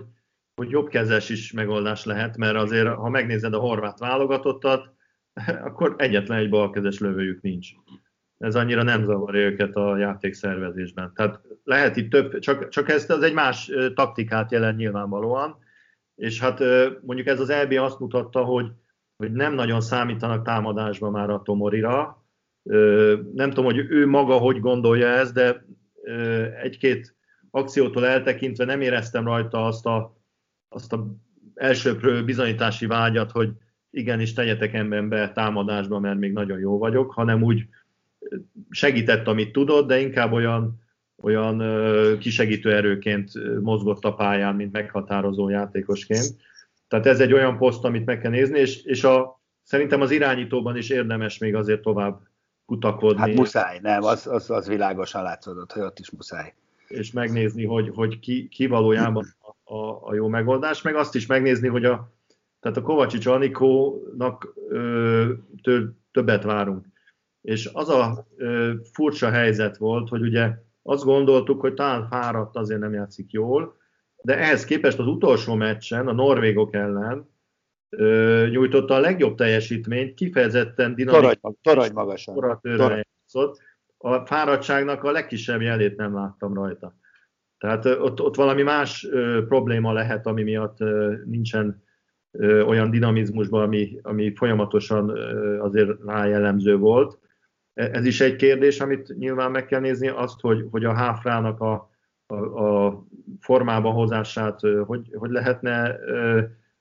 [0.56, 4.94] hogy jobbkezes is megoldás lehet, mert azért, ha megnézed a horvát válogatottat,
[5.68, 7.70] akkor egyetlen egy balkezes lövőjük nincs.
[8.38, 11.12] Ez annyira nem zavarja őket a játékszervezésben.
[11.16, 15.58] Tehát lehet itt több, csak, csak ez az egy más taktikát jelent nyilvánvalóan,
[16.16, 16.60] és hát
[17.02, 18.72] mondjuk ez az EB azt mutatta, hogy,
[19.18, 22.25] hogy nem nagyon számítanak támadásba már a Tomorira.
[23.34, 25.66] Nem tudom, hogy ő maga hogy gondolja ezt, de
[26.62, 27.16] egy-két
[27.52, 30.18] akciótól eltekintve nem éreztem rajta azt a,
[30.70, 31.08] azt a
[31.54, 33.50] elsőprő bizonyítási vágyat, hogy
[33.90, 37.66] igenis tegyetek emberbe támadásba, mert még nagyon jó vagyok, hanem úgy
[38.70, 40.84] segített, amit tudott, de inkább olyan
[41.22, 41.64] olyan
[42.20, 46.36] kisegítő erőként mozgott a pályán, mint meghatározó játékosként.
[46.88, 50.78] Tehát ez egy olyan poszt, amit meg kell nézni, és, és a, szerintem az irányítóban
[50.78, 52.20] is érdemes még azért tovább
[52.66, 53.20] kutakodni.
[53.20, 56.54] Hát muszáj, nem, az, az, az világosan látszódott, hogy ott is muszáj.
[56.88, 61.26] És megnézni, hogy, hogy ki, ki valójában a, a, a jó megoldás, meg azt is
[61.26, 62.12] megnézni, hogy a,
[62.60, 65.32] tehát a Kovacsics Anikónak ö,
[66.12, 66.86] többet várunk.
[67.42, 70.52] És az a ö, furcsa helyzet volt, hogy ugye
[70.84, 73.78] azt gondoltuk, hogy talán fáradt, azért nem játszik jól,
[74.22, 77.30] de ehhez képest az utolsó meccsen, a norvégok ellen
[77.98, 81.38] ö, nyújtotta a legjobb teljesítményt, kifejezetten dinamikus.
[81.62, 82.36] Torony, magasan.
[83.98, 86.96] A fáradtságnak a legkisebb jelét nem láttam rajta.
[87.58, 91.84] Tehát ott, ott valami más ö, probléma lehet, ami miatt ö, nincsen
[92.32, 97.20] ö, olyan dinamizmusban, ami, ami folyamatosan ö, azért rájellemző volt.
[97.74, 101.90] Ez is egy kérdés, amit nyilván meg kell nézni, azt, hogy, hogy a háfrának a,
[102.28, 103.04] a, a
[103.40, 106.00] formába hozását hogy, hogy lehetne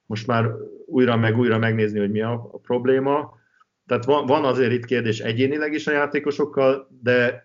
[0.06, 0.50] most már
[0.86, 3.38] újra meg újra megnézni, hogy mi a, a probléma.
[3.86, 7.42] Tehát van, van azért itt kérdés egyénileg is a játékosokkal, de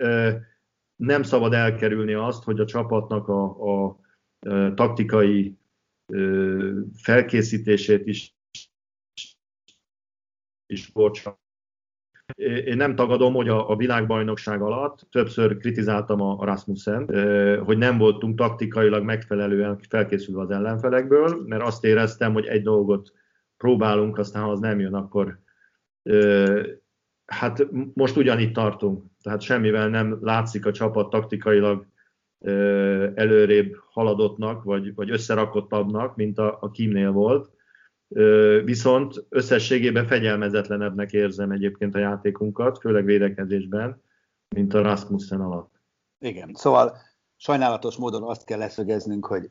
[0.95, 3.99] nem szabad elkerülni azt, hogy a csapatnak a, a,
[4.39, 5.57] a taktikai
[6.93, 8.35] felkészítését is,
[10.65, 11.39] is bocsánat,
[12.35, 17.05] én nem tagadom, hogy a, a világbajnokság alatt többször kritizáltam a, Rasmussen,
[17.63, 23.13] hogy nem voltunk taktikailag megfelelően felkészülve az ellenfelekből, mert azt éreztem, hogy egy dolgot
[23.57, 25.39] próbálunk, aztán ha az nem jön, akkor
[27.25, 29.03] hát most ugyanitt tartunk.
[29.21, 31.85] Tehát semmivel nem látszik a csapat taktikailag
[33.15, 37.49] előrébb haladottnak, vagy, vagy összerakottabbnak, mint a, a Kimnél volt
[38.63, 44.01] Viszont összességében fegyelmezetlenebbnek érzem egyébként a játékunkat, főleg védekezésben,
[44.55, 45.73] mint a Rasmussen alatt.
[46.19, 46.97] Igen, szóval
[47.37, 49.49] sajnálatos módon azt kell leszögeznünk, hogy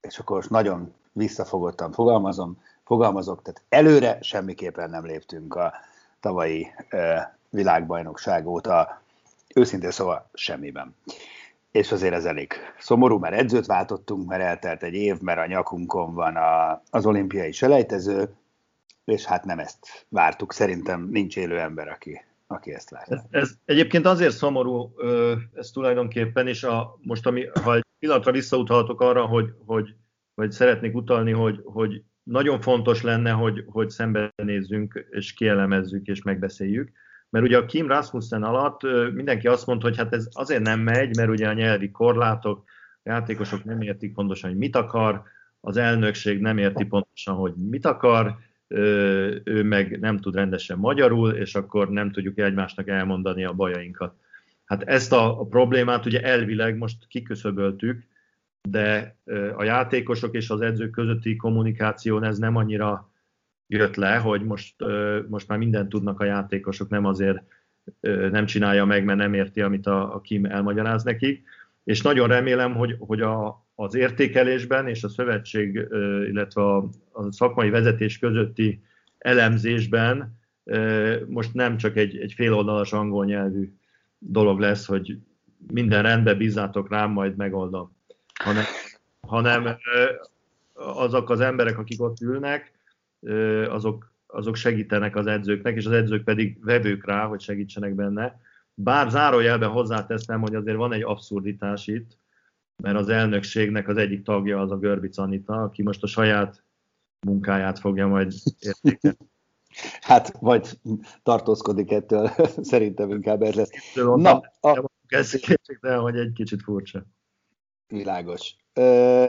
[0.00, 5.72] és akkor most nagyon visszafogottan fogalmazom, fogalmazok, tehát előre semmiképpen nem léptünk a
[6.20, 6.66] tavalyi
[7.50, 9.02] világbajnokság óta,
[9.54, 10.94] őszintén szóval semmiben
[11.70, 16.14] és azért ez elég szomorú, mert edzőt váltottunk, mert eltelt egy év, mert a nyakunkon
[16.14, 18.34] van a, az olimpiai selejtező,
[19.04, 20.52] és hát nem ezt vártuk.
[20.52, 23.16] Szerintem nincs élő ember, aki, aki ezt várja.
[23.30, 24.94] Ez, ez egyébként azért szomorú,
[25.54, 29.94] ez tulajdonképpen, és a, most ami, ha egy pillanatra visszautalhatok arra, hogy, hogy,
[30.34, 36.92] hogy szeretnék utalni, hogy, hogy nagyon fontos lenne, hogy, hogy szembenézzünk, és kielemezzük, és megbeszéljük.
[37.30, 41.16] Mert ugye a Kim Rasmussen alatt mindenki azt mondta, hogy hát ez azért nem megy,
[41.16, 42.64] mert ugye a nyelvi korlátok,
[43.02, 45.22] a játékosok nem értik pontosan, hogy mit akar,
[45.60, 48.36] az elnökség nem érti pontosan, hogy mit akar,
[49.44, 54.14] ő meg nem tud rendesen magyarul, és akkor nem tudjuk egymásnak elmondani a bajainkat.
[54.64, 58.02] Hát ezt a, problémát ugye elvileg most kiköszöböltük,
[58.68, 59.16] de
[59.56, 63.10] a játékosok és az edzők közötti kommunikáción ez nem annyira
[63.68, 64.74] jött le, hogy most,
[65.28, 67.42] most már mindent tudnak a játékosok, nem azért
[68.30, 71.42] nem csinálja meg, mert nem érti, amit a, a Kim elmagyaráz nekik.
[71.84, 75.86] És nagyon remélem, hogy, hogy a, az értékelésben és a szövetség,
[76.28, 76.76] illetve a,
[77.12, 78.82] a szakmai vezetés közötti
[79.18, 80.38] elemzésben
[81.26, 83.72] most nem csak egy, egy féloldalas angol nyelvű
[84.18, 85.18] dolog lesz, hogy
[85.72, 87.96] minden rendben bízzátok rám, majd megoldom,
[88.34, 88.64] hanem,
[89.20, 89.76] hanem
[90.74, 92.72] azok az emberek, akik ott ülnek,
[93.68, 98.40] azok, azok segítenek az edzőknek, és az edzők pedig vevők rá, hogy segítsenek benne.
[98.74, 102.18] Bár zárójelben hozzáteszem, hogy azért van egy abszurditás itt,
[102.82, 106.62] mert az elnökségnek az egyik tagja az a Görbic Anita, aki most a saját
[107.26, 109.16] munkáját fogja majd értékelni.
[110.00, 110.80] Hát, vagy
[111.22, 112.30] tartózkodik ettől,
[112.62, 113.70] szerintem inkább ez lesz.
[113.94, 114.90] Na, a...
[115.06, 117.06] ez kétségtelen, hogy egy kicsit furcsa.
[117.86, 118.56] Világos.
[118.72, 119.24] Ö,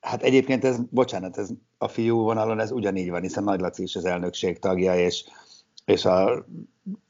[0.00, 3.96] hát egyébként ez, bocsánat, ez a fiú vonalon ez ugyanígy van, hiszen Nagy Laci is
[3.96, 5.24] az elnökség tagja, és,
[5.84, 6.46] és a,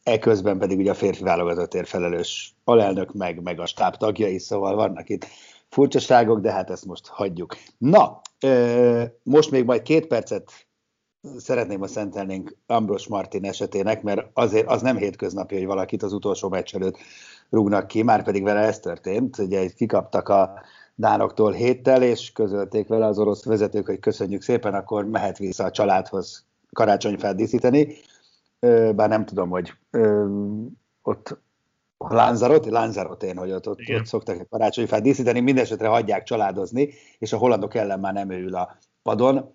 [0.03, 5.09] eközben pedig ugye a férfi válogatottért felelős alelnök, meg, meg a stáb tagjai, szóval vannak
[5.09, 5.27] itt
[5.69, 7.57] furcsaságok, de hát ezt most hagyjuk.
[7.79, 8.21] Na,
[9.23, 10.69] most még majd két percet
[11.37, 16.49] szeretném, a szentelnénk Ambros Martin esetének, mert azért az nem hétköznapi, hogy valakit az utolsó
[16.49, 16.97] meccs előtt
[17.51, 20.61] rúgnak ki, már pedig vele ez történt, ugye kikaptak a
[20.99, 25.71] dánoktól héttel, és közölték vele az orosz vezetők, hogy köszönjük szépen, akkor mehet vissza a
[25.71, 27.95] családhoz karácsonyfát díszíteni,
[28.95, 29.73] bár nem tudom, hogy
[31.03, 31.39] ott
[31.99, 37.75] Lanzarote, Lanzarote, hogy ott, ott, ott szoktak karácsonyfát díszíteni, mindesetre hagyják családozni, és a hollandok
[37.75, 39.55] ellen már nem ül a padon.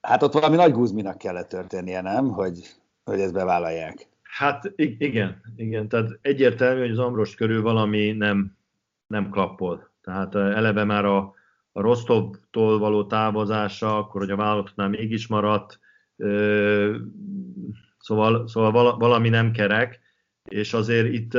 [0.00, 2.28] Hát ott valami nagy guzminak kellett történnie, nem?
[2.28, 2.74] Hogy,
[3.04, 4.08] hogy ezt bevállalják.
[4.22, 5.88] Hát igen, igen.
[5.88, 8.56] Tehát egyértelmű, hogy az Ambros körül valami nem,
[9.06, 9.94] nem klappol.
[10.06, 11.34] Tehát eleve már a,
[11.72, 15.78] a Rostovtól való távozása, akkor hogy a válogatottnál mégis maradt,
[17.98, 20.00] szóval, szóval valami nem kerek,
[20.50, 21.36] és azért itt,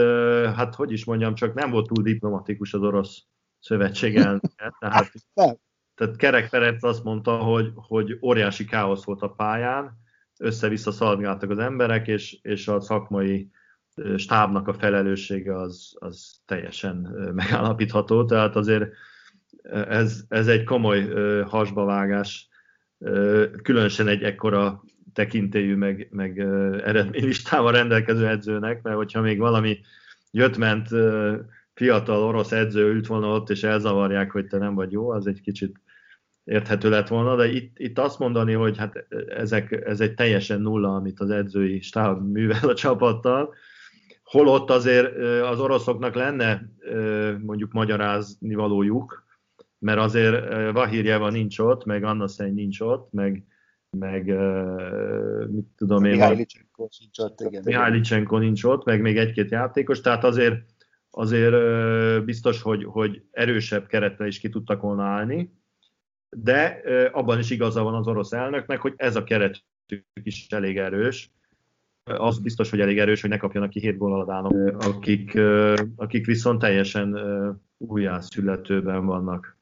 [0.56, 3.24] hát hogy is mondjam, csak nem volt túl diplomatikus az orosz
[3.60, 4.76] szövetség elnöke.
[4.80, 5.12] Tehát,
[5.96, 9.98] tehát Kerek Ferenc azt mondta, hogy, hogy óriási káosz volt a pályán,
[10.40, 13.50] össze-vissza szaladgáltak az emberek, és, és a szakmai
[14.16, 16.96] stábnak a felelőssége az, az teljesen
[17.34, 18.90] megállapítható, tehát azért
[19.72, 21.10] ez, ez egy komoly
[21.44, 22.50] hasbavágás,
[23.64, 24.84] különösen egy ekkora
[25.14, 26.40] tekintélyű, meg, meg
[26.84, 29.80] eredménylistával rendelkező edzőnek, mert hogyha még valami
[30.32, 30.88] jött-ment
[31.74, 35.42] fiatal orosz edző ült volna ott, és elzavarják, hogy te nem vagy jó, az egy
[35.42, 35.80] kicsit
[36.44, 40.96] érthető lett volna, de itt, itt azt mondani, hogy hát ezek, ez egy teljesen nulla,
[40.96, 43.54] amit az edzői stáb művel a csapattal,
[44.28, 46.70] holott azért az oroszoknak lenne
[47.42, 49.26] mondjuk magyarázni valójuk,
[49.80, 53.46] mert azért Vahirjeva nincs ott, meg Anna nincs ott, meg,
[53.90, 54.26] meg
[55.50, 56.12] mit tudom én.
[56.12, 57.62] Mihály Licsenko nincs ott, igen.
[57.66, 60.56] Mihály Licsenko nincs ott, meg még egy-két játékos, tehát azért,
[61.10, 61.56] azért
[62.26, 65.54] biztos, hogy, hogy erősebb keretre is ki tudtak volna állni,
[66.30, 69.64] de abban is igaza van az orosz elnöknek, hogy ez a keret
[70.24, 71.32] is elég erős,
[72.08, 75.40] az biztos, hogy elég erős, hogy ne kapjanak ki hét gólaladánok, akik,
[75.96, 77.18] akik viszont teljesen
[77.78, 79.58] újjászületőben vannak.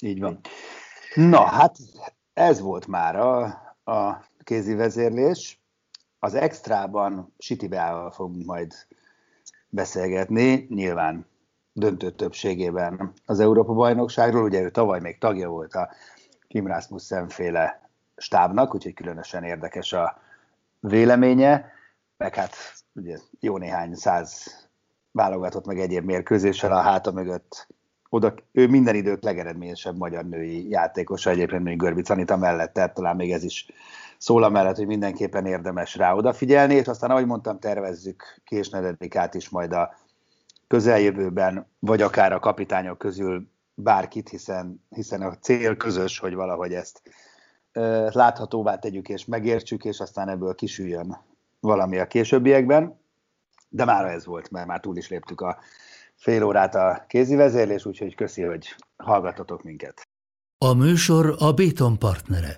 [0.00, 0.40] Így van.
[1.14, 1.76] Na, hát
[2.32, 3.42] ez volt már a,
[3.84, 5.60] a kézi vezérlés.
[6.18, 8.72] Az extrában Sitibeával fogunk majd
[9.68, 11.26] beszélgetni, nyilván
[11.72, 14.42] döntő többségében az Európa-bajnokságról.
[14.42, 15.90] Ugye ő tavaly még tagja volt a
[16.48, 20.18] Kim Rasmussen féle stábnak, úgyhogy különösen érdekes a
[20.80, 21.72] véleménye,
[22.16, 22.54] meg hát
[22.92, 24.46] ugye jó néhány száz
[25.10, 27.66] válogatott meg egyéb mérkőzéssel a háta mögött.
[28.08, 33.16] Oda, ő minden idők legeredményesebb magyar női játékosa, egyébként még Görbic Anita mellett, tehát talán
[33.16, 33.66] még ez is
[34.18, 39.34] szól a mellett, hogy mindenképpen érdemes rá odafigyelni, és aztán, ahogy mondtam, tervezzük Kés Nededikát
[39.34, 39.94] is majd a
[40.66, 47.02] közeljövőben, vagy akár a kapitányok közül bárkit, hiszen, hiszen a cél közös, hogy valahogy ezt
[48.10, 51.16] láthatóvá tegyük és megértsük, és aztán ebből kisüljön
[51.60, 53.00] valami a későbbiekben.
[53.68, 55.58] De már ez volt, mert már túl is léptük a
[56.14, 60.02] fél órát a kézi vezérlés, úgyhogy köszi, hogy hallgatotok minket.
[60.58, 62.54] A műsor a Béton partnere.